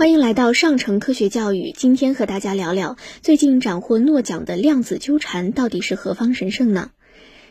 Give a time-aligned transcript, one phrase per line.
[0.00, 1.72] 欢迎来到上城科学教育。
[1.76, 6.92] 今天和大家聊聊最近斩获诺奖的量子纠缠到底是何方神圣呢？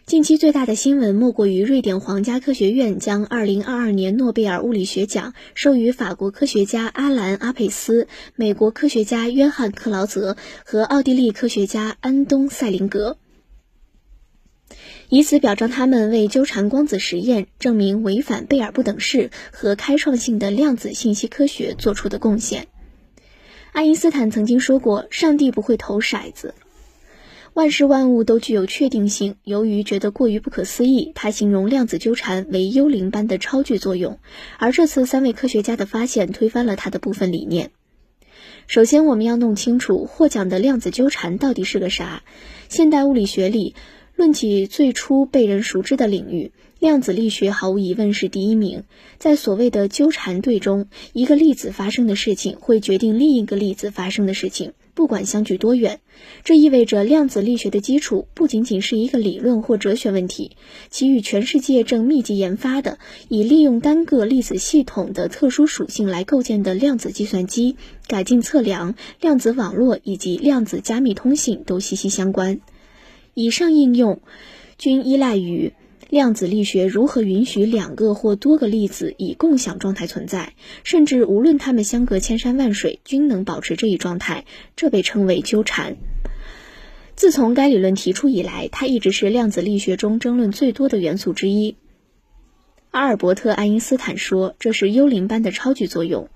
[0.07, 10.35] 近期最大的新闻莫过于瑞典皇家科学院将2022年诺贝尔物理学奖授予法国科学家阿兰·阿佩斯、美国科学家约翰·克劳泽
[10.65, 13.17] 和奥地利科学家安东·塞林格。
[15.09, 22.67] 以此表彰他们为纠缠光子实验证明违反贝尔不等式和开创性的量子信息科学做出的贡献。
[23.71, 26.53] 爱因斯坦曾经说过：“上帝不会投骰子，
[27.53, 34.19] 万事万物都具有确定性。”由于觉得过于不可思议，他形容量子纠缠为幽灵般的超距作用。
[34.57, 37.71] 而这次三位科学家的发现推翻了他的部分理念。
[38.67, 42.21] 首先，我们要弄清楚获奖的量子纠缠到底是个啥。
[42.69, 43.73] 现代物理学里。
[44.19, 48.83] 论起最初被人熟知的领域，量子力学毫无疑问是第一名。
[49.17, 56.01] 在所谓的纠缠对中，一个粒子发生的事情会决定另一个粒子发生的事情，不管相距多远。
[56.43, 60.57] 这意味着量子力学的基础不仅仅是一个理论或哲学问题，
[60.89, 72.59] 其与全世界正密集研发的以利用单个粒子系统的特殊属性来构建的量子计算机、改进测量、量子网络以及量子加密通信都息息相关。
[73.39, 74.19] 以上应用
[74.77, 75.71] 均依赖于
[76.09, 84.43] 量子力学如何允许两个或多个粒子以共享状态存在，甚至无论它们相隔千山万水，均能保持这一状态。
[84.75, 85.95] 这被称为纠缠。
[87.15, 91.77] 自从该理论提出以来，它一直是量子力学中争论最多的元素之一。
[92.91, 96.27] 阿尔伯特·爱因斯坦说这是幽灵般的超距作用，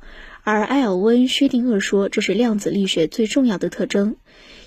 [0.44, 4.17] 而埃尔温·薛定谔说这是量子力学最重要的特征。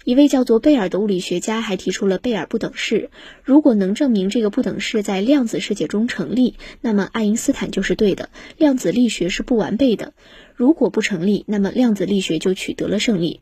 [0.04, 3.10] 一位叫做贝尔的物理学家还提出了贝尔不等式。
[3.42, 10.14] 如果能证明这个不等式在量子世界中成立，那么爱因斯坦就是对的，量子力学是不完备的。
[10.54, 13.40] 如果不成立，那么量子力学就取得了胜利。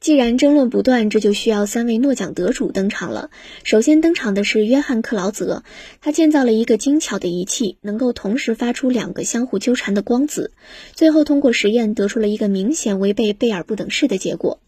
[0.00, 3.30] 既然争论不断，这就需要三位诺奖得主登场了。
[3.64, 5.64] 首先登场的是约翰·克劳泽，
[6.00, 10.52] 他建造了一个精巧的仪器，能够同时发出两个相互纠缠的光子，
[10.94, 14.60] 最后通过实验得出了一个明显违背贝尔不等式的结果。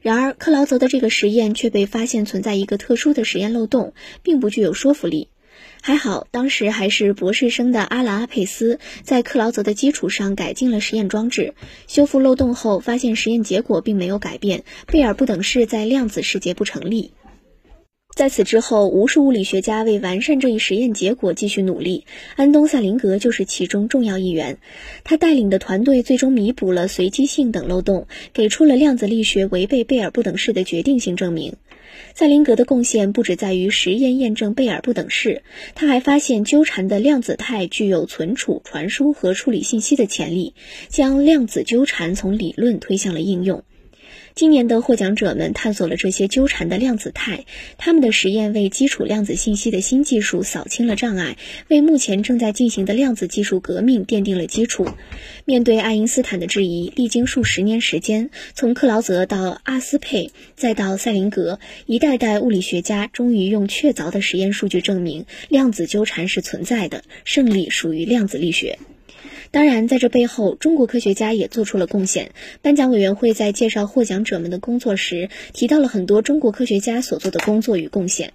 [0.00, 3.92] 然而，克劳泽的这个实验却被发现存在一个特殊的实验漏洞，
[4.22, 5.28] 并不具有说服力。
[5.84, 11.54] 还好，当时还是博士生的阿兰·阿佩斯在克劳泽的基础上改进了实验装置，
[11.88, 17.10] 修复漏洞后，发现实验结果并没有改变，贝尔不等式在量子世界不成立。
[18.14, 22.04] 在此之后，无数物理学家为完善这一实验结果继续努力。
[22.36, 24.58] 安东·塞林格就是其中重要一员。
[25.02, 31.56] 他带领的团队最终弥补了随机性等漏洞，给出了量子力学违背贝尔不等式的决定性证明。
[32.14, 35.42] 塞林格的贡献不止在于实验验证贝尔不等式，
[35.74, 40.54] 他还发现纠缠的量子态具有存储、传输和处理信息的潜力，
[40.88, 43.64] 将量子纠缠从理论推向了应用。
[44.34, 47.44] 今年的获奖者们探索了这些纠缠的量子态，
[47.76, 51.36] 他们的实验为基础量子信息的新技术扫清了障碍，
[51.68, 54.88] 为目前正在进行的量子技术革命奠定了基础。
[55.44, 68.78] 面对爱因斯坦的质疑，历经数十年时间，从克劳泽到阿斯佩，再到塞林格，一代代物理学家终于用确凿的实验数据证明量子纠缠是存在的，胜利属于量子力学。
[69.50, 72.30] 当然，在这背后，中国科学家也做出了贡献。
[72.62, 78.32] 颁奖委员会在介绍获奖者们的工作时，提到了很多中国科学家所做的工作与贡献。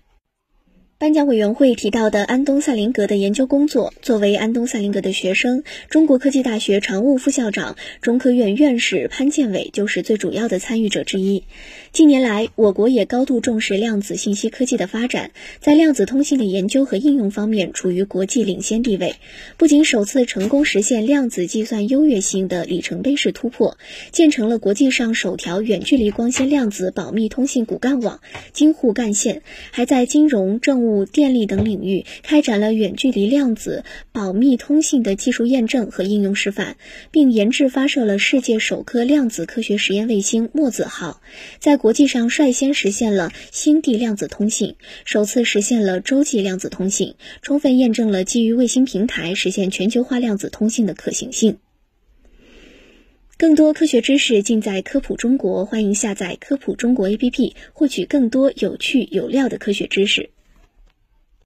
[1.00, 11.44] 颁奖委员会提到的安东·塞林格的研究工作，作为安东·塞林格的学生，中国科技大学常务副校长、中科院院士潘建伟就是最主要的参与者之一。
[11.92, 19.18] 近年来，我国也高度重视量子信息科技的发展，在量子通信的研究和应用方面处于国际领先地位。
[19.58, 23.78] 不仅首次成功实现量子计算优越性的里程碑式突破，
[24.12, 28.20] 建成了国际上首条远距离光纤量子保密通信骨干网、
[28.52, 30.87] 京沪干线，还在金融政务。
[31.06, 36.76] 电力等领域开展了远距离量子保密通信的技术验证和应用示范，
[37.12, 41.22] 并研制发射了世界首颗量子科学实验卫星“墨子号”，
[41.60, 44.76] 在国际上率先实现了星地量子通信，
[45.06, 51.58] 首次实现了洲际量子通信，充分验证了基于卫星平台实现全球化量子通信的可行性。
[53.40, 60.32] 更多科学知识尽在科普中国，欢迎下载科普中国 APP，获取更多有趣有料的科学知识。